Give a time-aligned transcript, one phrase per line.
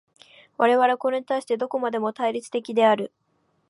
[0.57, 3.13] 我々はこれに対してどこまでも対立的である。